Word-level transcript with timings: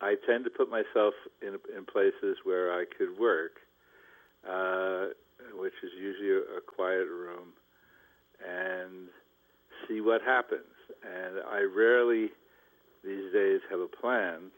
I 0.00 0.14
tend 0.28 0.44
to 0.44 0.50
put 0.50 0.70
myself 0.70 1.14
in 1.42 1.58
in 1.76 1.84
places 1.84 2.38
where 2.44 2.72
I 2.72 2.84
could 2.96 3.18
work, 3.18 3.56
uh, 4.48 5.06
which 5.58 5.74
is 5.82 5.90
usually 5.98 6.30
a, 6.30 6.58
a 6.58 6.60
quiet 6.60 7.08
room, 7.08 7.52
and 8.46 9.08
see 9.86 10.00
what 10.00 10.22
happens. 10.22 10.62
And 11.02 11.38
I 11.50 11.60
rarely 11.62 12.30
these 13.04 13.32
days 13.32 13.60
have 13.70 13.80
a 13.80 13.88
plan. 13.88 14.50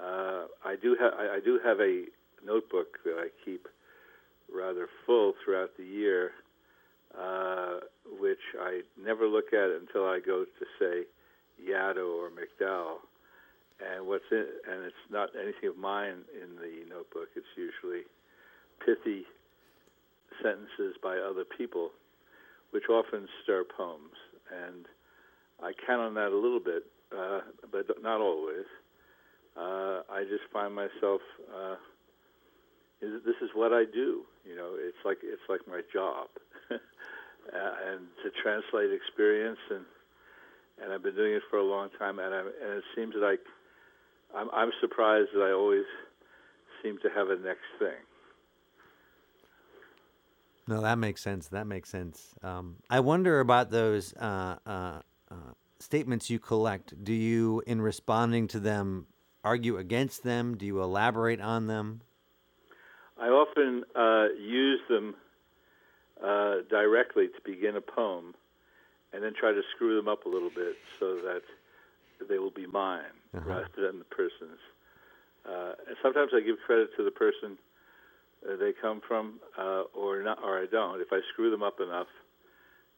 Uh, 0.00 0.46
I 0.64 0.76
do 0.80 0.96
have 1.00 1.12
I, 1.14 1.36
I 1.36 1.40
do 1.44 1.58
have 1.64 1.80
a 1.80 2.04
notebook 2.44 2.98
that 3.04 3.16
I 3.18 3.28
keep 3.44 3.66
rather 4.52 4.88
full 5.06 5.34
throughout 5.44 5.70
the 5.76 5.84
year, 5.84 6.30
uh, 7.18 7.80
which 8.20 8.38
I 8.60 8.82
never 9.02 9.26
look 9.26 9.52
at 9.52 9.70
until 9.70 10.04
I 10.04 10.20
go 10.24 10.44
to 10.44 10.66
say 10.78 11.04
Yaddo 11.62 12.06
or 12.06 12.30
MacDowell. 12.30 12.98
And 13.80 14.06
what's 14.06 14.24
in 14.30 14.44
and 14.70 14.84
it's 14.84 15.06
not 15.10 15.30
anything 15.40 15.68
of 15.68 15.76
mine 15.76 16.24
in 16.34 16.56
the 16.56 16.88
notebook. 16.88 17.28
It's 17.36 17.46
usually 17.56 18.02
pithy 18.84 19.24
sentences 20.42 20.96
by 21.02 21.18
other 21.18 21.44
people, 21.44 21.90
which 22.70 22.84
often 22.90 23.28
stir 23.42 23.64
poems. 23.64 24.14
And 24.50 24.86
I 25.62 25.72
count 25.86 26.00
on 26.00 26.14
that 26.14 26.32
a 26.32 26.36
little 26.36 26.60
bit, 26.60 26.84
uh, 27.16 27.40
but 27.70 27.86
not 28.02 28.20
always. 28.20 28.66
Uh, 29.56 30.02
I 30.10 30.22
just 30.28 30.44
find 30.52 30.74
myself. 30.74 31.20
Uh, 31.48 31.76
this 33.00 33.38
is 33.42 33.50
what 33.54 33.72
I 33.72 33.84
do. 33.84 34.22
You 34.44 34.56
know, 34.56 34.76
it's 34.78 34.98
like 35.04 35.18
it's 35.22 35.42
like 35.48 35.60
my 35.66 35.82
job, 35.92 36.28
and 36.70 38.00
to 38.22 38.30
translate 38.42 38.90
experience 38.92 39.58
and 39.70 39.84
and 40.82 40.92
I've 40.92 41.02
been 41.02 41.14
doing 41.14 41.34
it 41.34 41.42
for 41.50 41.58
a 41.58 41.64
long 41.64 41.88
time, 41.98 42.18
and, 42.18 42.34
i 42.34 42.38
and 42.38 42.78
it 42.78 42.84
seems 42.94 43.14
I, 43.18 43.36
I'm, 44.34 44.48
I'm 44.52 44.70
surprised 44.80 45.30
that 45.34 45.42
I 45.42 45.52
always 45.52 45.86
seem 46.82 46.98
to 47.02 47.08
have 47.14 47.30
a 47.30 47.36
next 47.36 47.66
thing. 47.78 47.98
No, 50.68 50.82
that 50.82 50.98
makes 50.98 51.22
sense. 51.22 51.48
That 51.48 51.66
makes 51.66 51.88
sense. 51.88 52.34
Um, 52.42 52.76
I 52.90 53.00
wonder 53.00 53.40
about 53.40 53.70
those 53.70 54.12
uh, 54.14 54.56
uh, 54.66 55.00
uh, 55.30 55.34
statements 55.80 56.28
you 56.28 56.38
collect. 56.38 57.02
Do 57.02 57.14
you, 57.14 57.62
in 57.66 57.80
responding 57.80 58.48
to 58.48 58.60
them, 58.60 59.06
argue 59.42 59.78
against 59.78 60.24
them? 60.24 60.58
Do 60.58 60.66
you 60.66 60.82
elaborate 60.82 61.40
on 61.40 61.68
them? 61.68 62.02
I 63.18 63.28
often 63.28 63.84
uh, 63.96 64.34
use 64.38 64.80
them 64.90 65.14
uh, 66.22 66.56
directly 66.68 67.28
to 67.28 67.40
begin 67.44 67.74
a 67.74 67.80
poem, 67.80 68.34
and 69.14 69.22
then 69.22 69.32
try 69.32 69.52
to 69.52 69.62
screw 69.74 69.96
them 69.96 70.06
up 70.06 70.26
a 70.26 70.28
little 70.28 70.50
bit 70.50 70.76
so 71.00 71.14
that 71.16 71.42
they 72.28 72.38
will 72.38 72.50
be 72.50 72.66
mine 72.66 73.16
uh-huh. 73.34 73.48
rather 73.48 73.68
than 73.74 73.98
the 73.98 74.04
person's. 74.04 74.60
Uh, 75.48 75.72
and 75.88 75.96
sometimes 76.02 76.32
I 76.34 76.40
give 76.40 76.56
credit 76.66 76.90
to 76.98 77.04
the 77.04 77.10
person 77.10 77.56
they 78.42 78.72
come 78.80 79.00
from, 79.06 79.40
uh, 79.58 79.82
or 79.94 80.22
not, 80.22 80.38
or 80.42 80.58
I 80.58 80.66
don't. 80.70 81.00
If 81.00 81.08
I 81.12 81.20
screw 81.32 81.50
them 81.50 81.62
up 81.62 81.80
enough, 81.80 82.06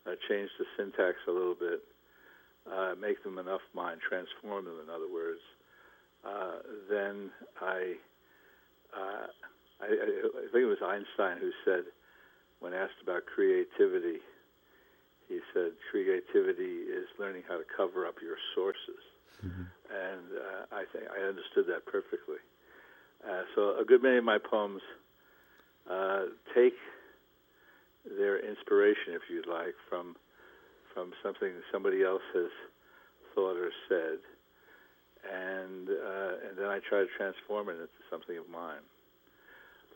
uh, 0.06 0.12
change 0.28 0.50
the 0.58 0.64
syntax 0.76 1.16
a 1.28 1.30
little 1.30 1.54
bit, 1.54 1.82
uh, 2.70 2.94
make 3.00 3.22
them 3.24 3.38
enough 3.38 3.60
mine, 3.74 3.96
transform 4.06 4.64
them, 4.64 4.80
in 4.82 4.90
other 4.90 5.10
words, 5.12 5.40
uh, 6.24 6.60
then 6.90 7.30
I, 7.60 7.94
uh, 8.92 9.26
I, 9.80 9.86
I 9.86 10.46
think 10.52 10.62
it 10.64 10.68
was 10.68 10.82
Einstein 10.84 11.38
who 11.38 11.50
said, 11.64 11.84
when 12.60 12.74
asked 12.74 13.00
about 13.02 13.24
creativity, 13.24 14.20
he 15.28 15.40
said 15.54 15.72
creativity 15.90 16.84
is 16.90 17.06
learning 17.18 17.42
how 17.48 17.56
to 17.56 17.64
cover 17.64 18.06
up 18.06 18.16
your 18.20 18.36
sources, 18.54 19.00
mm-hmm. 19.40 19.62
and 19.88 20.26
uh, 20.36 20.74
I 20.74 20.84
think 20.92 21.08
I 21.08 21.22
understood 21.22 21.66
that 21.68 21.86
perfectly. 21.86 22.42
Uh, 23.24 23.42
so 23.54 23.78
a 23.80 23.84
good 23.84 24.02
many 24.02 24.18
of 24.18 24.24
my 24.24 24.38
poems 24.38 24.82
uh, 25.90 26.22
take 26.54 26.74
their 28.04 28.38
inspiration, 28.38 29.14
if 29.14 29.22
you'd 29.28 29.46
like, 29.46 29.74
from 29.88 30.16
from 30.94 31.12
something 31.22 31.52
somebody 31.72 32.02
else 32.02 32.22
has 32.34 32.50
thought 33.34 33.56
or 33.56 33.70
said, 33.88 34.18
and 35.24 35.88
uh, 35.88 36.48
and 36.48 36.58
then 36.58 36.66
I 36.66 36.80
try 36.88 37.00
to 37.00 37.08
transform 37.16 37.68
it 37.68 37.72
into 37.72 38.02
something 38.10 38.36
of 38.36 38.48
mine. 38.48 38.82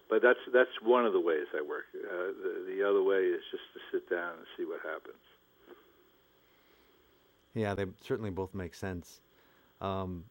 But 0.08 0.22
that's 0.22 0.38
that's 0.52 0.70
one 0.82 1.06
of 1.06 1.12
the 1.12 1.20
ways 1.20 1.46
I 1.56 1.62
work. 1.62 1.84
Uh, 1.94 2.32
the, 2.42 2.76
the 2.76 2.88
other 2.88 3.02
way 3.02 3.22
is 3.22 3.42
just 3.50 3.64
to 3.74 3.80
sit 3.90 4.10
down 4.10 4.34
and 4.38 4.46
see 4.56 4.64
what 4.64 4.80
happens. 4.84 5.22
Yeah, 7.54 7.74
they 7.74 7.86
certainly 8.02 8.30
both 8.30 8.52
make 8.52 8.74
sense. 8.74 9.20
Um, 9.80 10.24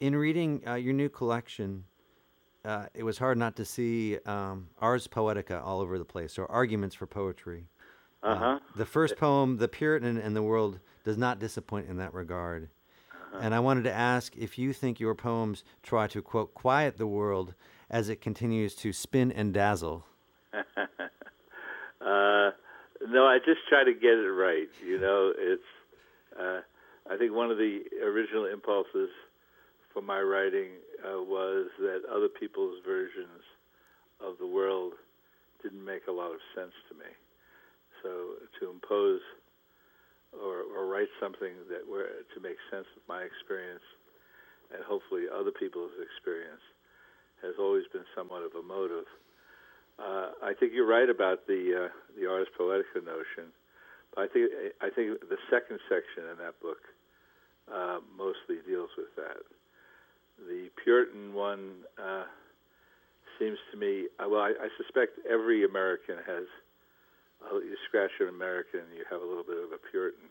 in 0.00 0.14
reading 0.14 0.62
uh, 0.66 0.74
your 0.74 0.92
new 0.92 1.08
collection, 1.08 1.84
uh, 2.66 2.86
it 2.94 3.04
was 3.04 3.18
hard 3.18 3.38
not 3.38 3.56
to 3.56 3.64
see 3.64 4.18
um, 4.26 4.68
Ars 4.80 5.06
Poetica 5.06 5.64
all 5.64 5.80
over 5.80 5.98
the 5.98 6.04
place, 6.04 6.38
or 6.38 6.50
arguments 6.50 6.96
for 6.96 7.06
poetry. 7.06 7.68
Uh, 8.22 8.26
uh-huh. 8.26 8.58
the 8.74 8.86
first 8.86 9.16
poem, 9.16 9.58
The 9.58 9.68
Puritan 9.68 10.18
and 10.18 10.34
the 10.34 10.42
World, 10.42 10.80
does 11.04 11.16
not 11.16 11.38
disappoint 11.38 11.88
in 11.88 11.98
that 11.98 12.12
regard. 12.12 12.68
Uh-huh. 13.12 13.38
And 13.40 13.54
I 13.54 13.60
wanted 13.60 13.84
to 13.84 13.92
ask 13.92 14.36
if 14.36 14.58
you 14.58 14.72
think 14.72 14.98
your 14.98 15.14
poems 15.14 15.62
try 15.82 16.08
to, 16.08 16.20
quote, 16.20 16.54
quiet 16.54 16.96
the 16.96 17.06
world 17.06 17.54
as 17.88 18.08
it 18.08 18.20
continues 18.20 18.74
to 18.76 18.92
spin 18.92 19.30
and 19.30 19.54
dazzle. 19.54 20.04
uh, 20.52 20.66
no, 22.00 23.26
I 23.26 23.38
just 23.44 23.60
try 23.68 23.84
to 23.84 23.94
get 23.94 24.14
it 24.14 24.32
right. 24.32 24.68
You 24.84 24.98
know, 24.98 25.32
it's. 25.36 25.62
Uh, 26.38 26.60
I 27.08 27.16
think 27.16 27.32
one 27.32 27.52
of 27.52 27.58
the 27.58 27.82
original 28.04 28.46
impulses 28.46 29.10
for 29.92 30.02
my 30.02 30.20
writing 30.20 30.70
uh, 31.04 31.22
was 31.22 31.68
that 31.78 32.02
other 32.08 32.28
people's 32.28 32.78
versions 32.84 33.42
of 34.20 34.38
the 34.38 34.46
world 34.46 34.94
didn't 35.62 35.84
make 35.84 36.06
a 36.08 36.12
lot 36.12 36.32
of 36.32 36.40
sense 36.54 36.74
to 36.88 36.94
me. 36.94 37.10
So 38.02 38.40
to 38.60 38.70
impose 38.70 39.20
or, 40.32 40.64
or 40.72 40.86
write 40.86 41.10
something 41.20 41.52
that 41.68 41.82
where 41.88 42.22
to 42.34 42.38
make 42.40 42.56
sense 42.70 42.86
of 42.96 43.02
my 43.08 43.22
experience 43.22 43.84
and 44.72 44.82
hopefully 44.84 45.30
other 45.30 45.52
people's 45.54 45.94
experience 46.02 46.62
has 47.42 47.54
always 47.58 47.84
been 47.92 48.04
somewhat 48.16 48.42
of 48.42 48.52
a 48.56 48.62
motive. 48.62 49.06
Uh, 49.98 50.36
I 50.42 50.52
think 50.58 50.72
you're 50.74 50.88
right 50.88 51.08
about 51.08 51.46
the 51.46 51.88
uh, 51.88 51.92
the 52.18 52.28
ars 52.28 52.48
poetica 52.58 53.00
notion. 53.04 53.52
I 54.16 54.26
think 54.28 54.50
I 54.80 54.88
think 54.90 55.20
the 55.28 55.40
second 55.48 55.80
section 55.88 56.28
in 56.32 56.36
that 56.38 56.60
book 56.60 56.80
uh, 57.72 58.00
mostly 58.16 58.60
deals 58.66 58.90
with 58.96 59.12
that. 59.16 59.40
The 60.38 60.70
Puritan 60.82 61.34
one 61.34 61.84
uh, 61.98 62.24
seems 63.38 63.58
to 63.72 63.78
me. 63.78 64.08
Uh, 64.18 64.28
well, 64.28 64.42
I, 64.42 64.52
I 64.60 64.68
suspect 64.76 65.18
every 65.28 65.64
American 65.64 66.16
has. 66.26 66.44
Uh, 67.40 67.58
you 67.58 67.76
scratch 67.88 68.10
an 68.20 68.28
American, 68.28 68.80
you 68.96 69.04
have 69.10 69.20
a 69.20 69.24
little 69.24 69.44
bit 69.44 69.58
of 69.58 69.70
a 69.72 69.78
Puritan 69.90 70.28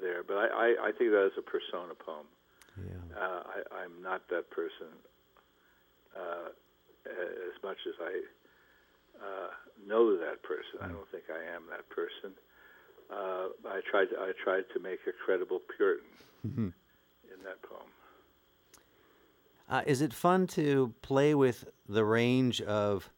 there. 0.00 0.22
But 0.22 0.36
I, 0.38 0.46
I, 0.46 0.88
I 0.88 0.92
think 0.92 1.10
that 1.10 1.26
is 1.26 1.32
a 1.36 1.42
persona 1.42 1.94
poem. 1.94 2.26
Yeah. 2.78 3.18
Uh, 3.18 3.42
I, 3.42 3.82
I'm 3.82 4.02
not 4.02 4.28
that 4.30 4.48
person 4.50 4.94
uh, 6.16 6.48
as 7.06 7.56
much 7.62 7.78
as 7.86 7.94
I 8.00 8.22
uh, 9.20 9.50
know 9.86 10.16
that 10.16 10.42
person. 10.42 10.80
I 10.80 10.88
don't 10.88 11.10
think 11.10 11.24
I 11.30 11.42
am 11.54 11.64
that 11.70 11.88
person. 11.90 12.32
Uh, 13.10 13.52
I 13.68 13.80
tried. 13.90 14.08
To, 14.10 14.16
I 14.18 14.32
tried 14.42 14.64
to 14.72 14.80
make 14.80 15.00
a 15.06 15.12
credible 15.12 15.60
Puritan 15.76 16.06
in 17.28 17.38
that 17.44 17.60
poem. 17.62 17.90
Uh, 19.72 19.80
is 19.86 20.02
it 20.02 20.12
fun 20.12 20.46
to 20.46 20.92
play 21.00 21.34
with 21.34 21.64
the 21.88 22.04
range 22.04 22.60
of 22.60 23.08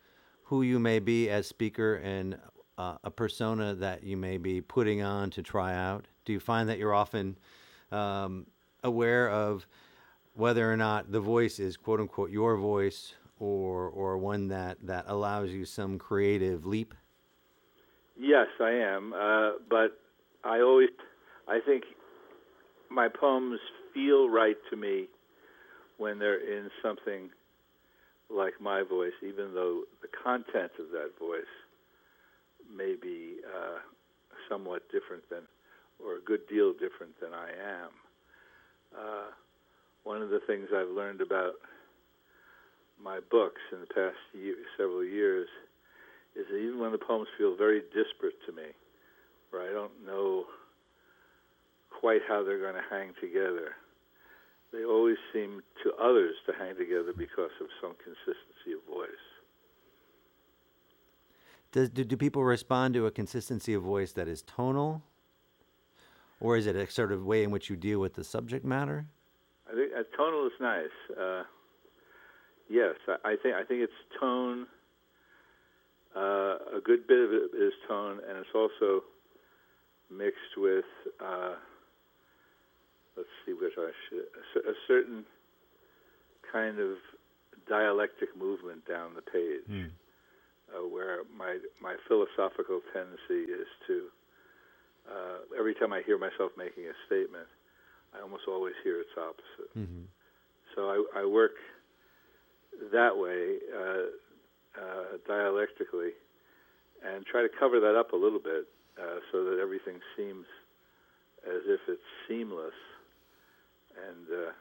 who 0.44 0.62
you 0.62 0.78
may 0.78 1.00
be 1.00 1.28
as 1.28 1.48
speaker 1.48 1.96
and 1.96 2.38
uh, 2.78 2.94
a 3.02 3.10
persona 3.10 3.74
that 3.74 4.04
you 4.04 4.16
may 4.16 4.38
be 4.38 4.60
putting 4.60 5.02
on 5.02 5.30
to 5.30 5.42
try 5.42 5.74
out? 5.74 6.06
Do 6.24 6.32
you 6.32 6.38
find 6.38 6.68
that 6.68 6.78
you're 6.78 6.94
often 6.94 7.36
um, 7.90 8.46
aware 8.84 9.28
of 9.30 9.66
whether 10.34 10.72
or 10.72 10.76
not 10.76 11.10
the 11.10 11.18
voice 11.18 11.58
is 11.58 11.76
quote 11.76 11.98
unquote 11.98 12.30
your 12.30 12.56
voice 12.56 13.14
or 13.40 13.88
or 13.88 14.16
one 14.16 14.46
that, 14.46 14.78
that 14.84 15.06
allows 15.08 15.50
you 15.50 15.64
some 15.64 15.98
creative 15.98 16.66
leap? 16.66 16.94
Yes, 18.16 18.46
I 18.60 18.70
am. 18.70 19.12
Uh, 19.12 19.58
but 19.68 19.98
I 20.44 20.60
always, 20.60 20.90
I 21.48 21.58
think 21.66 21.82
my 22.92 23.08
poems 23.08 23.58
feel 23.92 24.28
right 24.28 24.56
to 24.70 24.76
me 24.76 25.08
when 25.98 26.18
they're 26.18 26.40
in 26.40 26.70
something 26.82 27.30
like 28.30 28.54
my 28.60 28.82
voice, 28.82 29.12
even 29.22 29.54
though 29.54 29.82
the 30.02 30.08
content 30.22 30.72
of 30.78 30.90
that 30.92 31.10
voice 31.18 31.42
may 32.74 32.94
be 33.00 33.36
uh, 33.44 33.78
somewhat 34.48 34.82
different 34.90 35.22
than, 35.30 35.42
or 36.04 36.16
a 36.16 36.20
good 36.20 36.46
deal 36.48 36.72
different 36.72 37.18
than 37.20 37.32
I 37.32 37.48
am. 37.50 37.90
Uh, 38.96 39.30
one 40.04 40.22
of 40.22 40.30
the 40.30 40.40
things 40.46 40.68
I've 40.74 40.88
learned 40.88 41.20
about 41.20 41.54
my 43.02 43.20
books 43.30 43.60
in 43.72 43.80
the 43.80 43.86
past 43.86 44.16
year, 44.32 44.56
several 44.76 45.04
years 45.04 45.48
is 46.36 46.46
that 46.50 46.56
even 46.56 46.80
when 46.80 46.92
the 46.92 46.98
poems 46.98 47.28
feel 47.38 47.56
very 47.56 47.82
disparate 47.94 48.38
to 48.46 48.52
me, 48.52 48.74
where 49.50 49.62
I 49.62 49.72
don't 49.72 50.04
know 50.04 50.44
quite 52.00 52.22
how 52.26 52.42
they're 52.42 52.58
going 52.58 52.74
to 52.74 52.90
hang 52.90 53.12
together, 53.20 53.76
they 54.74 54.84
always 54.84 55.16
seem 55.32 55.62
to 55.84 55.92
others 56.02 56.34
to 56.46 56.52
hang 56.52 56.74
together 56.76 57.12
because 57.16 57.50
of 57.60 57.68
some 57.80 57.94
consistency 58.02 58.72
of 58.74 58.84
voice. 58.92 59.08
Does, 61.70 61.90
do, 61.90 62.04
do 62.04 62.16
people 62.16 62.42
respond 62.42 62.94
to 62.94 63.06
a 63.06 63.10
consistency 63.10 63.74
of 63.74 63.82
voice 63.82 64.12
that 64.12 64.26
is 64.26 64.42
tonal? 64.42 65.02
Or 66.40 66.56
is 66.56 66.66
it 66.66 66.76
a 66.76 66.90
sort 66.90 67.12
of 67.12 67.24
way 67.24 67.44
in 67.44 67.50
which 67.50 67.70
you 67.70 67.76
deal 67.76 68.00
with 68.00 68.14
the 68.14 68.24
subject 68.24 68.64
matter? 68.64 69.06
I 69.70 69.74
think 69.74 69.92
uh, 69.96 70.02
tonal 70.16 70.46
is 70.46 70.52
nice. 70.60 71.18
Uh, 71.18 71.42
yes, 72.68 72.96
I, 73.08 73.30
I 73.30 73.36
think 73.42 73.54
I 73.54 73.64
think 73.64 73.80
it's 73.80 73.92
tone. 74.20 74.66
Uh, 76.14 76.76
a 76.76 76.80
good 76.84 77.06
bit 77.06 77.18
of 77.18 77.32
it 77.32 77.50
is 77.56 77.72
tone, 77.88 78.20
and 78.28 78.38
it's 78.38 78.54
also 78.54 79.04
mixed 80.10 80.56
with. 80.56 80.84
Let's 83.16 83.28
see 83.46 83.52
which 83.52 83.74
I 83.78 83.90
should. 84.08 84.26
A 84.66 84.74
certain 84.88 85.24
kind 86.52 86.78
of 86.78 86.98
dialectic 87.68 88.36
movement 88.36 88.86
down 88.86 89.14
the 89.14 89.22
page, 89.22 89.66
uh, 90.74 90.86
where 90.86 91.22
my 91.36 91.58
my 91.80 91.96
philosophical 92.08 92.80
tendency 92.92 93.50
is 93.50 93.68
to. 93.86 94.08
Uh, 95.04 95.58
every 95.58 95.74
time 95.74 95.92
I 95.92 96.00
hear 96.06 96.16
myself 96.18 96.52
making 96.56 96.84
a 96.84 96.96
statement, 97.06 97.46
I 98.16 98.22
almost 98.22 98.44
always 98.48 98.72
hear 98.82 99.00
its 99.00 99.10
opposite. 99.18 99.70
Mm-hmm. 99.76 100.08
So 100.74 100.88
I, 100.88 101.20
I 101.20 101.26
work 101.26 101.52
that 102.92 103.16
way, 103.16 103.58
uh, 103.68 104.80
uh, 104.80 105.18
dialectically, 105.28 106.12
and 107.04 107.24
try 107.26 107.42
to 107.42 107.48
cover 107.60 107.80
that 107.80 107.96
up 107.96 108.12
a 108.12 108.16
little 108.16 108.38
bit 108.38 108.66
uh, 108.98 109.18
so 109.30 109.44
that 109.44 109.58
everything 109.60 110.00
seems 110.16 110.46
as 111.46 111.62
if 111.66 111.80
it's 111.88 112.08
seamless. 112.26 112.74
And 113.94 114.26
uh, 114.30 114.52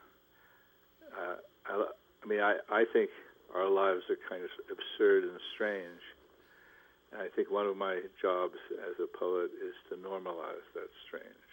uh, 1.18 1.36
I, 1.66 1.84
I 2.22 2.26
mean, 2.26 2.40
I, 2.40 2.56
I 2.70 2.84
think 2.92 3.10
our 3.54 3.68
lives 3.68 4.02
are 4.10 4.18
kind 4.28 4.42
of 4.42 4.50
absurd 4.70 5.24
and 5.24 5.38
strange. 5.54 6.02
And 7.12 7.22
I 7.22 7.28
think 7.34 7.50
one 7.50 7.66
of 7.66 7.76
my 7.76 8.00
jobs 8.20 8.58
as 8.88 8.94
a 8.98 9.06
poet 9.18 9.50
is 9.62 9.74
to 9.90 9.96
normalize 9.96 10.66
that 10.74 10.90
strange 11.06 11.50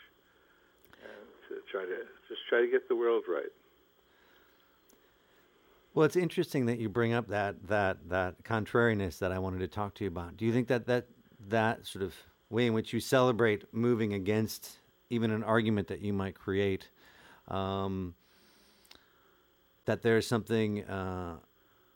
and 1.02 1.28
to 1.50 1.62
try 1.72 1.84
to 1.84 1.98
just 2.30 2.42
try 2.50 2.62
to 2.62 2.68
get 2.68 2.88
the 2.88 2.96
world 2.96 3.24
right. 3.28 3.52
Well, 5.94 6.06
it's 6.06 6.16
interesting 6.16 6.68
that 6.68 6.80
you 6.80 6.88
bring 6.88 7.14
up 7.14 7.28
that 7.28 7.68
that 7.68 8.10
that 8.10 8.44
contrariness 8.44 9.20
that 9.20 9.32
I 9.32 9.40
wanted 9.40 9.60
to 9.60 9.68
talk 9.68 9.94
to 9.96 10.06
you 10.06 10.08
about. 10.08 10.38
Do 10.38 10.46
you 10.46 10.54
think 10.54 10.68
that 10.70 10.88
that 10.88 11.08
that 11.50 11.86
sort 11.86 12.04
of 12.04 12.16
way 12.50 12.68
in 12.68 12.74
which 12.74 12.94
you 12.94 13.00
celebrate 13.00 13.74
moving 13.74 14.14
against 14.14 14.78
even 15.10 15.32
an 15.32 15.44
argument 15.44 15.88
that 15.90 16.02
you 16.02 16.14
might 16.14 16.36
create, 16.36 16.90
um, 17.52 18.16
that 19.86 20.02
there's 20.02 20.28
something 20.28 20.84
uh, 20.86 21.38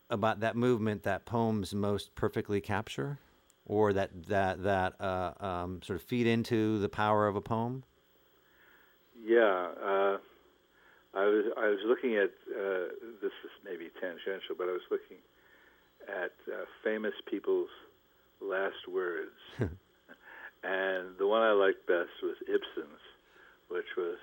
about 0.10 0.42
that 0.42 0.56
movement 0.56 1.04
that 1.04 1.26
poems 1.26 1.74
most 1.74 2.14
perfectly 2.16 2.62
capture, 2.62 3.20
or 3.66 3.94
that 3.94 4.28
that 4.28 4.64
that 4.64 5.00
uh, 5.02 5.34
um, 5.40 5.82
sort 5.82 6.00
of 6.00 6.06
feed 6.06 6.28
into 6.28 6.80
the 6.80 6.90
power 6.90 7.28
of 7.28 7.36
a 7.36 7.42
poem? 7.42 7.84
Yeah, 9.24 9.72
uh, 9.82 10.18
I 11.14 11.26
was 11.26 11.46
I 11.58 11.68
was 11.68 11.80
looking 11.86 12.16
at 12.16 12.32
uh, 12.52 12.92
this 13.22 13.32
is 13.44 13.52
maybe 13.64 13.90
tangential, 14.02 14.56
but 14.58 14.68
I 14.68 14.74
was 14.74 14.86
looking 14.92 15.18
at 16.08 16.34
uh, 16.52 16.66
famous 16.84 17.14
people's 17.30 17.70
last 18.42 18.88
words, 18.92 19.32
and 19.60 21.18
the 21.18 21.26
one 21.26 21.42
I 21.42 21.54
liked 21.54 21.88
best 21.88 22.12
was 22.22 22.36
Ibsen's, 22.42 23.02
which 23.70 23.88
was 23.98 24.18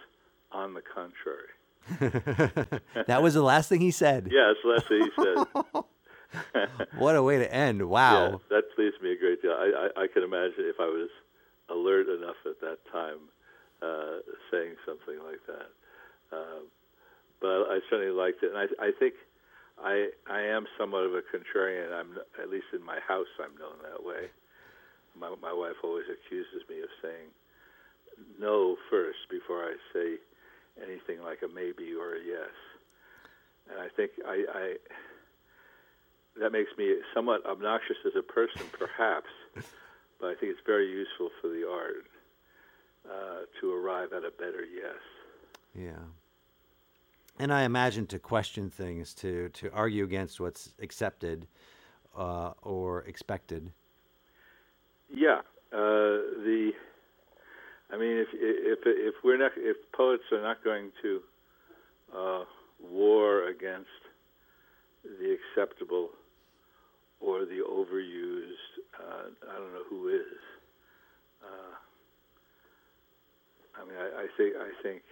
"On 0.52 0.74
the 0.74 0.82
contrary." 0.82 1.48
that 3.06 3.22
was 3.22 3.34
the 3.34 3.42
last 3.42 3.68
thing 3.68 3.80
he 3.80 3.90
said. 3.90 4.26
The 4.26 4.54
last 4.64 4.88
thing 4.88 5.02
he 5.02 5.22
said. 5.22 5.82
What 6.96 7.16
a 7.16 7.22
way 7.22 7.36
to 7.38 7.52
end! 7.52 7.88
Wow. 7.88 8.30
Yeah, 8.30 8.36
that 8.56 8.74
pleased 8.74 9.02
me 9.02 9.12
a 9.12 9.18
great 9.18 9.42
deal. 9.42 9.52
I, 9.52 9.88
I, 9.96 10.02
I 10.04 10.06
can 10.06 10.22
imagine 10.22 10.64
if 10.64 10.80
I 10.80 10.86
was 10.88 11.10
alert 11.68 12.08
enough 12.08 12.40
at 12.46 12.60
that 12.60 12.78
time, 12.90 13.28
uh, 13.82 14.24
saying 14.50 14.76
something 14.86 15.18
like 15.24 15.44
that. 15.46 15.68
Uh, 16.32 16.64
but 17.40 17.68
I 17.68 17.80
certainly 17.90 18.12
liked 18.12 18.42
it, 18.42 18.52
and 18.54 18.58
I, 18.58 18.66
I 18.80 18.90
think 18.98 19.14
I 19.82 20.08
I 20.30 20.40
am 20.40 20.66
somewhat 20.78 21.04
of 21.04 21.14
a 21.14 21.20
contrarian. 21.20 21.92
I'm 21.92 22.16
at 22.40 22.48
least 22.48 22.72
in 22.72 22.82
my 22.82 23.00
house. 23.06 23.28
I'm 23.42 23.56
known 23.58 23.76
that 23.82 24.04
way. 24.04 24.30
My 25.18 25.34
my 25.42 25.52
wife 25.52 25.76
always 25.82 26.06
accuses 26.08 26.62
me 26.68 26.80
of 26.80 26.88
saying 27.02 27.28
no 28.38 28.76
first 28.90 29.28
before 29.30 29.64
I 29.64 29.74
say 29.92 30.16
anything 30.80 31.22
like 31.22 31.38
a 31.42 31.48
maybe 31.52 31.92
or 31.98 32.14
a 32.14 32.20
yes. 32.24 32.54
And 33.70 33.80
I 33.80 33.88
think 33.96 34.12
I, 34.26 34.44
I 34.54 34.76
that 36.40 36.50
makes 36.50 36.70
me 36.78 36.96
somewhat 37.14 37.44
obnoxious 37.46 37.96
as 38.06 38.12
a 38.16 38.22
person, 38.22 38.62
perhaps, 38.78 39.28
but 40.20 40.28
I 40.28 40.34
think 40.34 40.52
it's 40.52 40.66
very 40.66 40.88
useful 40.88 41.30
for 41.40 41.48
the 41.48 41.68
art 41.68 42.06
uh, 43.08 43.40
to 43.60 43.72
arrive 43.72 44.12
at 44.12 44.24
a 44.24 44.30
better 44.30 44.64
yes. 44.64 45.00
Yeah. 45.74 46.04
And 47.38 47.52
I 47.52 47.62
imagine 47.64 48.06
to 48.08 48.18
question 48.18 48.70
things, 48.70 49.14
to 49.14 49.48
to 49.50 49.72
argue 49.72 50.04
against 50.04 50.38
what's 50.40 50.74
accepted 50.80 51.46
uh, 52.16 52.52
or 52.62 53.02
expected. 53.02 53.72
Yeah, 55.12 55.40
uh, 55.72 56.38
the. 56.44 56.72
I 57.92 57.96
mean, 57.98 58.16
if 58.16 58.28
if 58.32 58.78
if 58.86 59.14
we're 59.22 59.36
not 59.38 59.52
if 59.56 59.76
poets 59.92 60.24
are 60.32 60.40
not 60.42 60.64
going 60.64 60.90
to 61.02 61.20
uh, 62.16 62.44
war 62.80 63.48
against 63.48 63.90
the 65.04 65.36
acceptable 65.36 66.10
or 67.20 67.40
the 67.44 67.60
overused, 67.68 68.72
uh, 68.98 69.28
I 69.50 69.58
don't 69.58 69.72
know 69.72 69.84
who 69.90 70.08
is. 70.08 70.40
Uh, 71.44 71.74
I 73.80 73.84
mean, 73.84 73.98
I, 73.98 74.22
I 74.22 74.26
think 74.36 74.56
I 74.56 74.70
think 74.82 75.02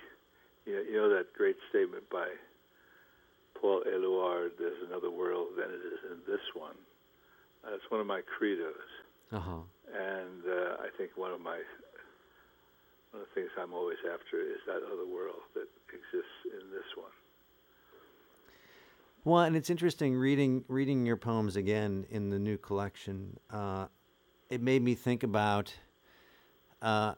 you 0.67 0.75
know, 0.77 0.83
you 0.83 0.97
know 0.97 1.09
that 1.11 1.33
great 1.37 1.57
statement 1.69 2.09
by 2.11 2.29
Paul 3.61 3.83
Eluard, 3.87 4.51
"There's 4.59 4.83
another 4.89 5.11
world 5.11 5.49
than 5.57 5.71
it 5.71 5.83
is 5.85 6.01
in 6.13 6.19
this 6.27 6.41
one." 6.55 6.77
That's 7.63 7.85
one 7.91 8.01
of 8.01 8.07
my 8.07 8.23
credos, 8.23 8.89
Uh-huh. 9.33 9.61
and 9.93 10.43
uh, 10.49 10.81
I 10.81 10.89
think 10.97 11.11
one 11.17 11.31
of 11.33 11.41
my 11.41 11.61
one 13.13 13.23
of 13.23 13.29
the 13.29 13.41
things 13.41 13.51
I'm 13.61 13.73
always 13.73 13.99
after 14.05 14.41
is 14.41 14.59
that 14.67 14.83
other 14.87 15.07
world 15.07 15.41
that 15.55 15.69
exists 15.89 16.31
in 16.45 16.71
this 16.71 16.85
one. 16.97 17.11
Well, 19.25 19.43
and 19.43 19.57
it's 19.57 19.69
interesting 19.69 20.15
reading 20.15 20.65
reading 20.69 21.05
your 21.05 21.17
poems 21.17 21.57
again 21.57 22.07
in 22.11 22.31
the 22.31 22.39
new 22.39 22.57
collection. 22.57 23.39
Uh, 23.51 23.87
it 24.49 24.63
made 24.63 24.83
me 24.83 24.95
think 24.95 25.23
about 25.23 25.75
uh, 26.81 27.15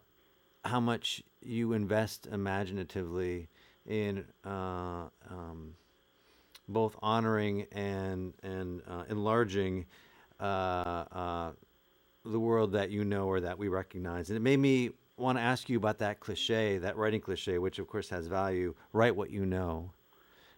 how 0.64 0.80
much 0.80 1.22
you 1.42 1.74
invest 1.74 2.26
imaginatively 2.26 3.48
in 3.86 4.24
uh, 4.44 5.08
um, 5.30 5.74
both 6.68 6.96
honoring 7.02 7.66
and 7.72 8.32
and 8.42 8.82
uh, 8.88 9.04
enlarging 9.08 9.86
uh, 10.40 10.42
uh, 10.42 11.52
the 12.24 12.40
world 12.40 12.72
that 12.72 12.90
you 12.90 13.04
know 13.04 13.26
or 13.26 13.40
that 13.40 13.58
we 13.58 13.68
recognize. 13.68 14.30
And 14.30 14.36
it 14.36 14.40
made 14.40 14.58
me 14.58 14.90
want 15.16 15.38
to 15.38 15.42
ask 15.42 15.68
you 15.68 15.76
about 15.76 15.98
that 15.98 16.20
cliche, 16.20 16.78
that 16.78 16.96
writing 16.96 17.20
cliche, 17.20 17.58
which 17.58 17.78
of 17.78 17.86
course 17.86 18.08
has 18.10 18.26
value. 18.26 18.74
Write 18.92 19.14
what 19.16 19.30
you 19.30 19.46
know, 19.46 19.92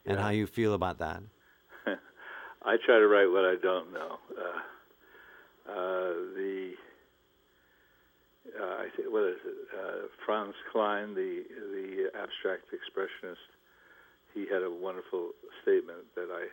and 0.07 0.19
how 0.19 0.31
you 0.31 0.47
feel 0.47 0.75
about 0.75 0.99
that. 0.99 1.23
I 1.87 2.77
try 2.85 2.99
to 2.99 3.07
write 3.07 3.27
what 3.27 3.45
I 3.45 3.57
don't 3.61 3.93
know. 3.93 4.19
Uh, 4.31 5.71
uh, 5.71 6.13
the 6.37 6.73
uh, 8.61 8.65
I 8.65 8.89
think 8.97 9.11
what 9.11 9.25
is 9.25 9.41
it? 9.45 9.55
Uh, 9.73 10.07
Franz 10.25 10.55
Kline, 10.71 11.15
the 11.15 11.43
the 11.73 12.11
abstract 12.15 12.71
expressionist. 12.73 13.43
He 14.35 14.47
had 14.51 14.63
a 14.63 14.71
wonderful 14.71 15.31
statement 15.63 16.11
that 16.17 16.27
I 16.31 16.51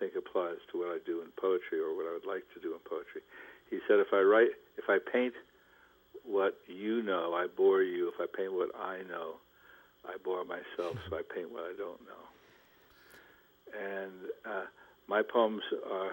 think 0.00 0.14
applies 0.16 0.56
to 0.72 0.78
what 0.78 0.88
I 0.88 0.98
do 1.04 1.20
in 1.20 1.28
poetry, 1.36 1.78
or 1.78 1.94
what 1.94 2.06
I 2.08 2.12
would 2.12 2.26
like 2.26 2.44
to 2.54 2.60
do 2.60 2.72
in 2.72 2.80
poetry. 2.88 3.22
He 3.70 3.78
said, 3.86 4.00
"If 4.00 4.12
I 4.12 4.20
write, 4.20 4.56
if 4.76 4.88
I 4.88 4.98
paint 4.98 5.34
what 6.24 6.56
you 6.66 7.02
know, 7.02 7.34
I 7.34 7.46
bore 7.46 7.82
you. 7.82 8.08
If 8.08 8.14
I 8.20 8.26
paint 8.36 8.52
what 8.52 8.70
I 8.74 9.02
know, 9.08 9.36
I 10.04 10.16
bore 10.24 10.44
myself. 10.44 10.96
So 11.08 11.16
I 11.16 11.22
paint 11.34 11.50
what 11.50 11.64
I 11.64 11.74
don't 11.76 12.00
know." 12.02 12.24
And 13.78 14.12
uh, 14.44 14.66
my 15.08 15.22
poems 15.22 15.62
are, 15.90 16.12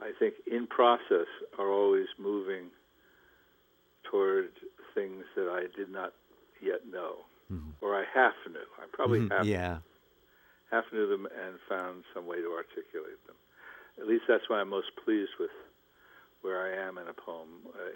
I 0.00 0.12
think, 0.18 0.34
in 0.50 0.66
process, 0.66 1.26
are 1.58 1.70
always 1.70 2.06
moving 2.18 2.70
toward 4.10 4.50
things 4.94 5.24
that 5.36 5.48
I 5.48 5.66
did 5.76 5.90
not 5.90 6.14
yet 6.62 6.86
know, 6.90 7.26
or 7.80 7.94
I 7.94 8.04
half 8.12 8.34
knew. 8.48 8.58
I 8.82 8.86
probably 8.92 9.20
Mhm, 9.20 9.30
half 9.30 9.46
yeah. 9.46 9.78
half 10.70 10.84
knew 10.92 11.06
them 11.06 11.26
and 11.26 11.58
found 11.68 12.04
some 12.12 12.26
way 12.26 12.40
to 12.40 12.52
articulate 12.52 13.24
them. 13.26 13.36
At 13.98 14.06
least 14.06 14.24
that's 14.28 14.48
why 14.48 14.60
I'm 14.60 14.68
most 14.68 14.94
pleased 14.96 15.32
with 15.38 15.50
where 16.42 16.60
I 16.62 16.86
am 16.86 16.98
in 16.98 17.08
a 17.08 17.14
poem. 17.14 17.66
I, 17.74 17.92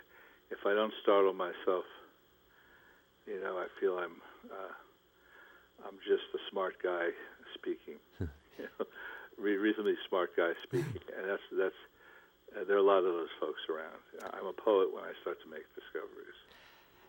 if 0.52 0.66
I 0.66 0.74
don't 0.74 0.92
startle 1.02 1.32
myself, 1.32 1.84
you 3.26 3.40
know, 3.40 3.56
I 3.56 3.66
feel 3.80 3.96
I'm 3.98 4.20
uh, 4.52 4.72
I'm 5.88 5.96
just 6.06 6.28
a 6.34 6.40
smart 6.50 6.74
guy 6.82 7.08
speaking. 7.54 7.96
you 8.20 8.68
know, 8.78 8.86
reasonably 9.38 9.94
smart 10.08 10.36
guy 10.36 10.52
speaking, 10.62 11.02
and 11.16 11.28
that's 11.28 11.42
that's. 11.58 11.80
Uh, 12.54 12.64
there 12.64 12.76
are 12.76 12.80
a 12.80 12.82
lot 12.82 12.98
of 12.98 13.04
those 13.04 13.32
folks 13.40 13.60
around. 13.70 14.34
I'm 14.34 14.46
a 14.46 14.52
poet 14.52 14.92
when 14.92 15.02
I 15.04 15.12
start 15.22 15.38
to 15.42 15.48
make 15.48 15.64
discoveries. 15.74 16.36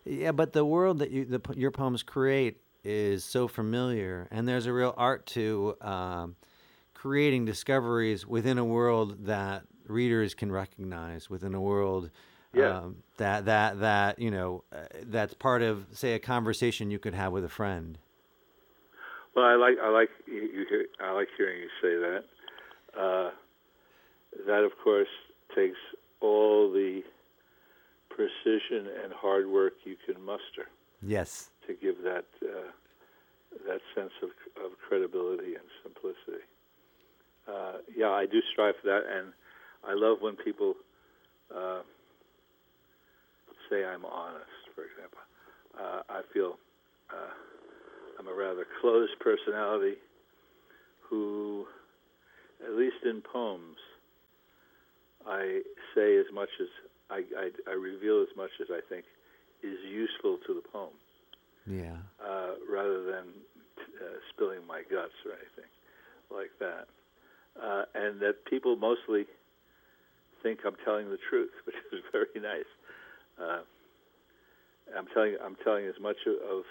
Yeah, 0.06 0.32
but 0.32 0.54
the 0.54 0.64
world 0.64 1.00
that 1.00 1.10
you 1.10 1.26
the, 1.26 1.40
your 1.54 1.70
poems 1.70 2.02
create 2.02 2.62
is 2.82 3.24
so 3.24 3.46
familiar, 3.46 4.26
and 4.30 4.48
there's 4.48 4.64
a 4.64 4.72
real 4.72 4.94
art 4.96 5.26
to 5.26 5.76
um, 5.82 6.36
creating 6.94 7.44
discoveries 7.44 8.26
within 8.26 8.56
a 8.56 8.64
world 8.64 9.26
that 9.26 9.64
readers 9.86 10.32
can 10.32 10.50
recognize, 10.50 11.28
within 11.28 11.54
a 11.54 11.60
world 11.60 12.10
Yeah. 12.54 12.78
um, 12.78 12.96
that 13.16 13.44
that 13.46 13.80
that 13.80 14.18
you 14.18 14.30
know 14.30 14.64
uh, 14.72 14.86
that's 15.04 15.34
part 15.34 15.62
of, 15.62 15.86
say, 15.92 16.14
a 16.14 16.18
conversation 16.18 16.90
you 16.90 16.98
could 16.98 17.14
have 17.14 17.32
with 17.32 17.44
a 17.44 17.48
friend. 17.48 17.98
Well, 19.34 19.44
I 19.44 19.54
like 19.56 19.76
I 19.82 19.88
like 19.88 20.10
you, 20.26 20.42
you 20.42 20.66
hear, 20.68 20.86
I 21.00 21.12
like 21.12 21.28
hearing 21.36 21.60
you 21.60 21.68
say 21.82 21.96
that. 21.96 22.24
Uh, 22.96 23.30
that, 24.46 24.64
of 24.64 24.72
course, 24.82 25.08
takes 25.54 25.78
all 26.20 26.70
the 26.72 27.02
precision 28.10 28.88
and 29.02 29.12
hard 29.12 29.48
work 29.48 29.74
you 29.84 29.96
can 30.06 30.22
muster 30.24 30.68
Yes. 31.02 31.50
to 31.66 31.74
give 31.74 32.02
that 32.04 32.26
uh, 32.42 32.70
that 33.66 33.80
sense 33.94 34.12
of 34.22 34.30
of 34.64 34.72
credibility 34.88 35.54
and 35.54 35.64
simplicity. 35.82 36.44
Uh, 37.48 37.78
yeah, 37.94 38.10
I 38.10 38.26
do 38.26 38.40
strive 38.52 38.74
for 38.80 38.86
that, 38.88 39.02
and 39.18 39.32
I 39.86 39.94
love 39.94 40.18
when 40.20 40.36
people 40.36 40.74
uh, 41.54 41.80
say 43.70 43.84
I'm 43.84 44.04
honest. 44.04 44.50
For 44.74 44.84
example, 44.84 45.18
uh, 45.78 46.02
I 46.08 46.22
feel 46.32 46.58
uh, 47.10 47.32
I'm 48.18 48.28
a 48.28 48.34
rather 48.34 48.66
closed 48.80 49.12
personality 49.20 49.96
who, 51.08 51.66
at 52.64 52.72
least 52.74 52.96
in 53.04 53.22
poems, 53.22 53.76
I 55.26 55.60
say 55.94 56.16
as 56.18 56.26
much 56.32 56.48
as 56.60 56.68
I, 57.10 57.22
I, 57.36 57.50
I 57.70 57.74
reveal 57.74 58.22
as 58.22 58.34
much 58.36 58.50
as 58.60 58.68
I 58.70 58.80
think 58.88 59.04
is 59.62 59.78
useful 59.88 60.38
to 60.46 60.54
the 60.54 60.62
poem 60.72 60.92
Yeah. 61.66 61.96
uh, 62.20 62.54
rather 62.70 63.04
than 63.04 63.24
uh, 63.78 64.18
spilling 64.32 64.66
my 64.66 64.82
guts 64.90 65.16
or 65.24 65.32
anything 65.32 65.70
like 66.30 66.50
that. 66.60 66.86
Uh, 67.60 67.84
and 67.94 68.20
that 68.20 68.44
people 68.46 68.76
mostly 68.76 69.26
think 70.42 70.60
I'm 70.66 70.76
telling 70.84 71.08
the 71.10 71.18
truth, 71.30 71.52
which 71.64 71.76
is 71.92 72.00
very 72.12 72.36
nice. 72.36 72.68
I'm 75.04 75.12
telling 75.12 75.36
I'm 75.44 75.56
telling 75.64 75.84
as 75.86 76.00
much 76.00 76.16
of 76.26 76.64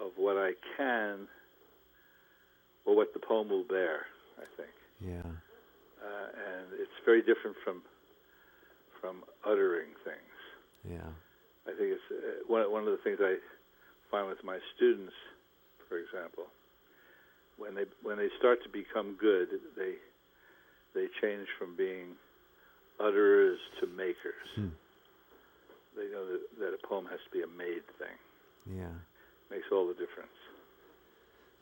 of 0.00 0.12
what 0.16 0.36
I 0.36 0.52
can, 0.76 1.28
or 2.84 2.96
what 2.96 3.12
the 3.14 3.20
poem 3.20 3.48
will 3.48 3.64
bear. 3.64 4.04
I 4.36 4.44
think, 4.56 4.72
Yeah. 5.00 5.20
uh, 6.00 6.28
and 6.32 6.72
it's 6.72 6.92
very 7.04 7.20
different 7.22 7.56
from 7.64 7.82
from 9.00 9.24
uttering 9.44 9.92
things. 10.04 10.36
Yeah. 10.84 11.08
I 11.66 11.72
think 11.76 11.96
it's 11.96 12.08
uh, 12.10 12.44
one 12.48 12.70
one 12.70 12.84
of 12.84 12.92
the 12.92 13.00
things 13.04 13.18
I 13.20 13.36
find 14.10 14.28
with 14.28 14.42
my 14.44 14.58
students, 14.76 15.12
for 15.88 15.98
example, 15.98 16.44
when 17.56 17.74
they 17.74 17.84
when 18.02 18.16
they 18.18 18.28
start 18.38 18.62
to 18.64 18.68
become 18.68 19.16
good, 19.20 19.48
they 19.76 19.94
they 20.94 21.06
change 21.22 21.48
from 21.58 21.76
being 21.76 22.16
utterers 22.98 23.58
to 23.80 23.86
makers. 23.86 24.48
Hmm. 24.54 24.68
They 26.00 26.08
know 26.10 26.24
that, 26.24 26.40
that 26.60 26.72
a 26.72 26.86
poem 26.86 27.04
has 27.10 27.20
to 27.24 27.30
be 27.30 27.42
a 27.42 27.46
made 27.46 27.82
thing. 27.98 28.16
Yeah. 28.78 28.86
Makes 29.50 29.66
all 29.70 29.86
the 29.86 29.92
difference. 29.92 30.30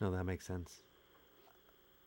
No, 0.00 0.12
that 0.12 0.22
makes 0.22 0.46
sense. 0.46 0.82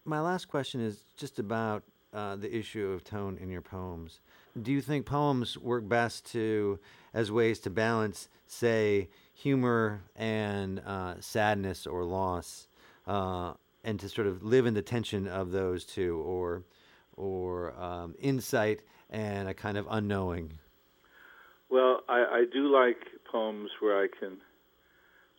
My 0.05 0.21
last 0.21 0.47
question 0.47 0.79
is 0.79 1.03
just 1.17 1.39
about 1.39 1.83
uh, 2.13 2.37
the 2.37 2.55
issue 2.55 2.87
of 2.87 3.03
tone 3.03 3.37
in 3.41 3.49
your 3.49 3.61
poems. 3.61 4.21
Do 4.61 4.71
you 4.71 4.81
think 4.81 5.05
poems 5.05 5.57
work 5.57 5.89
best 5.89 6.25
to 6.31 6.79
as 7.13 7.33
ways 7.33 7.59
to 7.61 7.69
balance, 7.69 8.29
say, 8.47 9.09
humor 9.33 10.01
and 10.15 10.79
uh, 10.79 11.15
sadness 11.19 11.85
or 11.85 12.05
loss, 12.05 12.67
uh, 13.07 13.53
and 13.83 13.99
to 13.99 14.07
sort 14.07 14.27
of 14.27 14.41
live 14.41 14.65
in 14.65 14.73
the 14.73 14.81
tension 14.81 15.27
of 15.27 15.51
those 15.51 15.83
two, 15.83 16.17
or 16.25 16.63
or 17.17 17.73
um, 17.77 18.15
insight 18.19 18.81
and 19.09 19.49
a 19.49 19.53
kind 19.53 19.77
of 19.77 19.85
unknowing? 19.89 20.53
Well, 21.71 22.01
I, 22.09 22.19
I 22.19 22.43
do 22.51 22.67
like 22.67 22.97
poems 23.31 23.69
where 23.79 24.03
I 24.03 24.07
can 24.19 24.37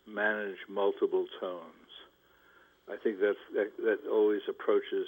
manage 0.07 0.57
multiple 0.67 1.25
tones. 1.39 1.61
I 2.89 2.95
think 3.03 3.17
that's 3.21 3.37
that, 3.53 3.71
that 3.83 4.09
always 4.11 4.41
approaches 4.49 5.05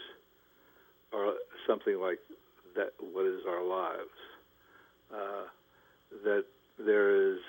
our, 1.13 1.33
something 1.67 1.99
like 1.99 2.19
that. 2.75 2.91
What 3.11 3.25
is 3.25 3.41
our 3.47 3.63
lives? 3.63 4.19
Uh, 5.11 5.45
that 6.23 6.45
there 6.77 7.33
is 7.33 7.39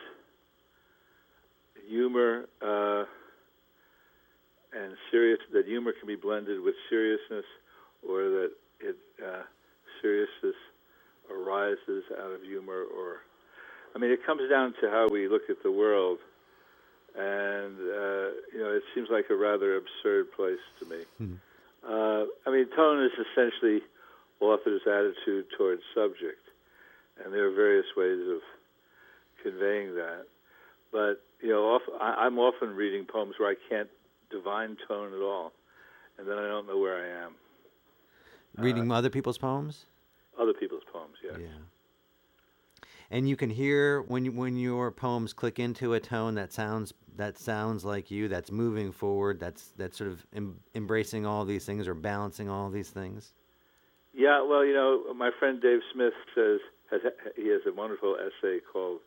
humor 1.88 2.46
uh, 2.62 3.04
and 4.72 4.96
serious. 5.10 5.38
That 5.52 5.66
humor 5.66 5.92
can 5.98 6.06
be 6.06 6.16
blended 6.16 6.60
with 6.62 6.74
seriousness, 6.88 7.44
or 8.08 8.22
that 8.22 8.50
it 8.80 8.96
uh, 9.22 9.42
seriousness 10.00 10.56
arises 11.30 12.04
out 12.18 12.32
of 12.32 12.42
humor, 12.42 12.84
or 12.96 13.18
I 13.96 13.98
mean, 13.98 14.10
it 14.10 14.26
comes 14.26 14.42
down 14.50 14.74
to 14.82 14.90
how 14.90 15.08
we 15.08 15.26
look 15.26 15.48
at 15.48 15.62
the 15.62 15.72
world, 15.72 16.18
and 17.16 17.78
uh, 17.80 18.28
you 18.52 18.58
know, 18.60 18.70
it 18.76 18.82
seems 18.94 19.08
like 19.10 19.30
a 19.30 19.34
rather 19.34 19.74
absurd 19.76 20.30
place 20.32 20.60
to 20.80 20.84
me. 20.84 21.04
Mhm. 21.18 21.38
Uh, 21.82 22.26
I 22.46 22.50
mean, 22.50 22.66
tone 22.76 23.02
is 23.02 23.12
essentially 23.26 23.80
author's 24.40 24.82
attitude 24.86 25.46
towards 25.56 25.82
subject, 25.94 26.44
and 27.24 27.32
there 27.32 27.46
are 27.46 27.50
various 27.50 27.86
ways 27.96 28.20
of 28.28 28.42
conveying 29.42 29.94
that. 29.94 30.26
but 30.92 31.22
you 31.40 31.48
know, 31.48 31.80
I, 32.00 32.26
I'm 32.26 32.38
often 32.38 32.74
reading 32.76 33.04
poems 33.06 33.34
where 33.38 33.48
I 33.50 33.54
can't 33.68 33.88
divine 34.30 34.76
tone 34.88 35.12
at 35.14 35.20
all, 35.20 35.52
and 36.18 36.28
then 36.28 36.36
I 36.36 36.46
don't 36.48 36.66
know 36.66 36.78
where 36.78 36.96
I 37.02 37.24
am. 37.24 37.34
Reading 38.58 38.92
other 38.92 39.10
people's 39.10 39.38
poems? 39.38 39.84
Other 40.38 40.54
people's 40.54 40.84
poems, 40.92 41.16
yes. 41.22 41.36
Yeah. 41.38 41.48
And 43.10 43.28
you 43.28 43.36
can 43.36 43.50
hear 43.50 44.02
when 44.02 44.34
when 44.36 44.56
your 44.56 44.90
poems 44.90 45.32
click 45.32 45.58
into 45.58 45.94
a 45.94 46.00
tone 46.00 46.34
that 46.34 46.52
sounds 46.52 46.92
that 47.16 47.38
sounds 47.38 47.84
like 47.84 48.10
you, 48.10 48.28
that's 48.28 48.50
moving 48.50 48.92
forward, 48.92 49.38
that's 49.40 49.72
that's 49.76 49.96
sort 49.96 50.10
of 50.10 50.26
em- 50.34 50.60
embracing 50.74 51.24
all 51.24 51.44
these 51.44 51.64
things 51.64 51.86
or 51.88 51.94
balancing 51.94 52.48
all 52.48 52.68
these 52.70 52.90
things. 52.90 53.32
Yeah, 54.12 54.42
well, 54.42 54.64
you 54.64 54.72
know, 54.72 55.12
my 55.14 55.30
friend 55.38 55.60
Dave 55.60 55.80
Smith 55.92 56.14
says 56.34 56.60
has, 56.90 57.00
he 57.36 57.48
has 57.48 57.60
a 57.66 57.72
wonderful 57.72 58.16
essay 58.16 58.60
called 58.72 59.00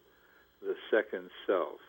"The 0.61 0.75
Second 0.89 1.29
Self," 1.45 1.79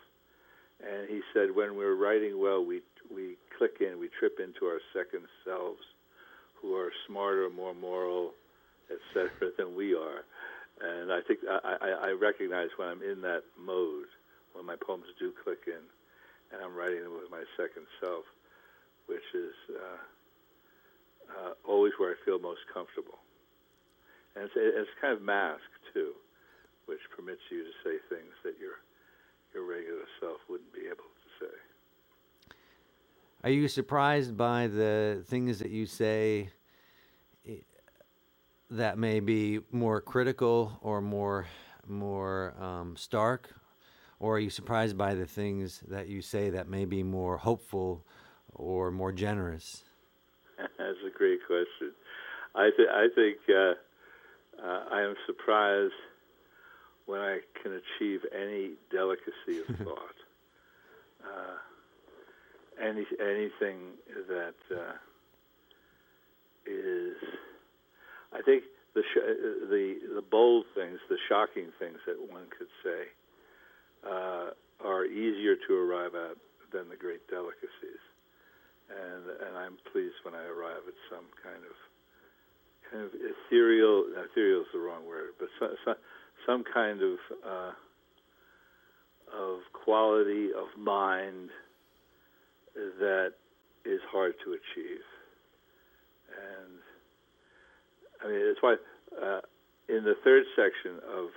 and 0.81 1.09
he 1.09 1.21
said 1.33 1.55
when 1.55 1.77
we're 1.77 1.97
writing 1.97 2.41
well, 2.41 2.65
we 2.65 2.83
we 3.15 3.37
click 3.57 3.77
in, 3.81 3.99
we 3.99 4.09
trip 4.19 4.39
into 4.41 4.67
our 4.67 4.81
second 4.95 5.27
selves, 5.45 5.83
who 6.61 6.75
are 6.75 6.91
smarter, 7.07 7.49
more 7.51 7.75
moral, 7.75 8.33
etc., 8.91 9.51
than 9.57 9.77
we 9.77 9.95
are. 9.95 10.25
And 10.81 11.13
I 11.13 11.21
think 11.21 11.41
I, 11.45 11.77
I, 11.81 11.89
I 12.09 12.11
recognize 12.13 12.69
when 12.77 12.89
I'm 12.89 13.03
in 13.03 13.21
that 13.23 13.45
mode, 13.59 14.09
when 14.53 14.65
my 14.65 14.77
poems 14.77 15.05
do 15.19 15.33
click 15.45 15.69
in, 15.69 15.85
and 16.53 16.65
I'm 16.65 16.75
writing 16.75 17.05
them 17.05 17.13
with 17.13 17.31
my 17.31 17.45
second 17.57 17.87
self, 18.01 18.25
which 19.07 19.27
is 19.35 19.55
uh, 19.77 20.01
uh, 21.37 21.53
always 21.69 21.93
where 21.99 22.11
I 22.11 22.17
feel 22.25 22.39
most 22.39 22.61
comfortable. 22.73 23.19
And 24.35 24.45
it's, 24.45 24.55
it's 24.57 24.91
kind 25.01 25.13
of 25.13 25.23
masked 25.23 25.85
too, 25.93 26.13
which 26.87 27.01
permits 27.15 27.43
you 27.51 27.65
to 27.65 27.75
say 27.85 27.99
things 28.09 28.33
that 28.45 28.55
your 28.59 28.81
your 29.53 29.65
regular 29.67 30.07
self 30.21 30.39
wouldn't 30.49 30.73
be 30.73 30.87
able 30.87 31.11
to 31.11 31.45
say. 31.45 32.55
Are 33.43 33.51
you 33.51 33.69
surprised 33.69 34.37
by 34.37 34.67
the 34.69 35.25
things 35.27 35.59
that 35.59 35.71
you 35.71 35.87
say 35.87 36.51
that 38.71 38.99
may 38.99 39.21
be 39.21 39.61
more 39.73 40.01
critical 40.01 40.79
or 40.83 41.01
more 41.01 41.47
more 41.87 42.55
um, 42.61 42.95
stark, 42.97 43.53
or 44.21 44.37
are 44.37 44.39
you 44.39 44.51
surprised 44.51 44.97
by 44.97 45.15
the 45.15 45.27
things 45.27 45.83
that 45.89 46.07
you 46.09 46.23
say 46.23 46.51
that 46.51 46.69
may 46.69 46.85
be 46.85 47.03
more 47.03 47.37
hopeful 47.37 48.05
or 48.55 48.91
more 48.91 49.11
generous? 49.13 49.83
That's 50.59 50.99
a 51.07 51.11
great 51.17 51.41
question. 51.47 51.93
I, 52.55 52.71
th- 52.77 52.89
I 52.93 53.07
think 53.15 53.39
uh, 53.49 54.65
uh, 54.65 54.85
I 54.93 55.03
am 55.03 55.15
surprised 55.27 55.93
when 57.07 57.21
I 57.21 57.41
can 57.63 57.73
achieve 57.73 58.21
any 58.33 58.73
delicacy 58.91 59.61
of 59.69 59.77
thought. 59.85 60.19
Uh, 61.25 61.57
any 62.81 63.05
anything 63.21 63.79
that 64.29 64.55
uh, 64.75 64.93
is, 66.67 67.17
I 68.33 68.43
think 68.43 68.65
the 68.95 69.03
sh- 69.03 69.69
the 69.71 69.95
the 70.15 70.23
bold 70.23 70.67
things, 70.75 70.99
the 71.09 71.19
shocking 71.29 71.73
things 71.79 71.99
that 72.07 72.19
one 72.19 72.47
could 72.57 72.71
say, 72.83 73.09
uh, 74.07 74.51
are 74.85 75.05
easier 75.05 75.57
to 75.69 75.75
arrive 75.75 76.15
at 76.15 76.37
than 76.73 76.89
the 76.89 76.97
great 76.97 77.27
delicacies, 77.29 78.03
and 78.89 79.25
and 79.47 79.57
I'm 79.57 79.79
pleased 79.93 80.17
when 80.23 80.35
I 80.35 80.45
arrive 80.45 80.83
at 80.87 80.95
some 81.11 81.27
kind 81.43 81.63
of 81.65 81.77
kind 82.91 83.05
of 83.05 83.11
ethereal. 83.15 84.07
Ethereal 84.31 84.63
is 84.63 84.67
the 84.73 84.79
wrong 84.81 85.07
word, 85.07 85.31
but 85.39 85.49
some 85.59 85.75
some, 85.85 85.97
some 86.47 86.65
kind 86.73 87.03
of 87.03 87.19
uh, 87.47 87.73
of 89.33 89.61
quality 89.73 90.51
of 90.53 90.67
mind 90.79 91.51
that 92.75 93.35
is 93.85 94.01
hard 94.11 94.35
to 94.45 94.53
achieve. 94.53 95.05
And 96.31 96.80
I 98.23 98.29
mean, 98.29 98.41
it's 98.41 98.61
why 98.61 98.77
uh, 99.17 99.41
in 99.89 100.05
the 100.05 100.15
third 100.23 100.45
section 100.55 101.01
of 101.09 101.33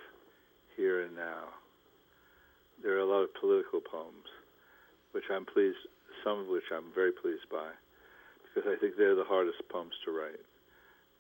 Here 0.76 1.04
and 1.04 1.16
Now, 1.16 1.56
there 2.84 2.96
are 2.96 3.06
a 3.06 3.08
lot 3.08 3.24
of 3.24 3.34
political 3.40 3.80
poems, 3.80 4.28
which 5.12 5.24
I'm 5.32 5.46
pleased, 5.46 5.80
some 6.24 6.40
of 6.40 6.48
which 6.48 6.68
I'm 6.76 6.92
very 6.94 7.12
pleased 7.12 7.48
by, 7.50 7.72
because 8.44 8.68
I 8.68 8.76
think 8.80 8.96
they're 8.98 9.16
the 9.16 9.24
hardest 9.24 9.64
poems 9.72 9.96
to 10.06 10.12
write. 10.12 10.44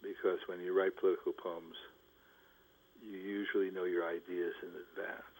Because 0.03 0.39
when 0.51 0.59
you 0.59 0.75
write 0.75 0.99
political 0.99 1.31
poems, 1.31 1.79
you 2.99 3.17
usually 3.17 3.71
know 3.71 3.85
your 3.85 4.03
ideas 4.03 4.51
in 4.59 4.75
advance. 4.75 5.39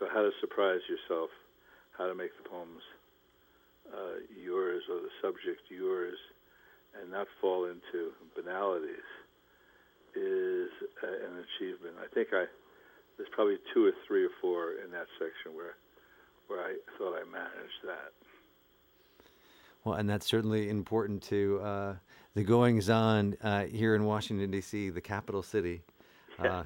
So, 0.00 0.10
how 0.10 0.26
to 0.26 0.30
surprise 0.40 0.82
yourself, 0.90 1.30
how 1.96 2.08
to 2.08 2.14
make 2.14 2.34
the 2.42 2.48
poems 2.50 2.82
uh, 3.94 4.26
yours 4.34 4.82
or 4.90 4.98
the 5.06 5.14
subject 5.22 5.62
yours 5.70 6.18
and 7.00 7.10
not 7.10 7.26
fall 7.40 7.66
into 7.66 8.12
banalities 8.34 9.08
is 10.14 10.70
uh, 11.02 11.06
an 11.06 11.44
achievement. 11.44 11.96
I 12.02 12.12
think 12.14 12.28
I 12.32 12.44
there's 13.16 13.28
probably 13.32 13.58
two 13.72 13.86
or 13.86 13.92
three 14.06 14.24
or 14.24 14.30
four 14.40 14.72
in 14.84 14.90
that 14.90 15.06
section 15.18 15.56
where 15.56 15.76
where 16.48 16.60
I 16.60 16.76
thought 16.98 17.14
I 17.14 17.24
managed 17.30 17.82
that. 17.84 18.12
Well, 19.84 19.96
and 19.96 20.08
that's 20.08 20.26
certainly 20.26 20.68
important 20.70 21.22
to 21.24 21.60
uh, 21.62 21.94
the 22.34 22.44
goings 22.44 22.88
on 22.90 23.36
uh, 23.42 23.64
here 23.64 23.94
in 23.94 24.04
Washington 24.04 24.50
D.C., 24.50 24.90
the 24.90 25.00
capital 25.00 25.42
city. 25.42 25.82
Uh, 26.36 26.64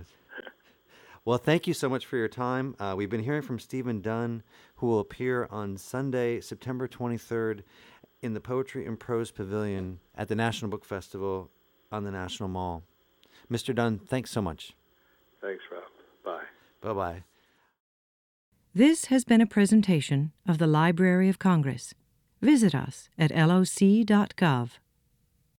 well, 1.26 1.36
thank 1.36 1.66
you 1.66 1.74
so 1.74 1.90
much 1.90 2.06
for 2.06 2.16
your 2.16 2.26
time. 2.26 2.74
Uh, 2.80 2.94
we've 2.96 3.10
been 3.10 3.22
hearing 3.22 3.42
from 3.42 3.58
Stephen 3.58 4.00
Dunn, 4.00 4.42
who 4.76 4.86
will 4.86 5.00
appear 5.00 5.46
on 5.50 5.76
Sunday, 5.76 6.40
September 6.40 6.88
23rd, 6.88 7.64
in 8.22 8.34
the 8.34 8.40
Poetry 8.40 8.86
and 8.86 8.98
Prose 8.98 9.30
Pavilion 9.30 10.00
at 10.14 10.28
the 10.28 10.34
National 10.34 10.70
Book 10.70 10.84
Festival 10.84 11.50
on 11.92 12.04
the 12.04 12.10
National 12.10 12.48
Mall. 12.48 12.82
Mr. 13.50 13.74
Dunn, 13.74 13.98
thanks 13.98 14.30
so 14.30 14.42
much. 14.42 14.72
Thanks, 15.40 15.62
Rob. 15.70 15.82
Bye. 16.24 16.44
Bye 16.80 16.92
bye. 16.92 17.24
This 18.74 19.06
has 19.06 19.24
been 19.24 19.40
a 19.40 19.46
presentation 19.46 20.32
of 20.46 20.58
the 20.58 20.66
Library 20.66 21.28
of 21.28 21.38
Congress. 21.38 21.94
Visit 22.40 22.74
us 22.74 23.08
at 23.18 23.30
loc.gov. 23.30 24.70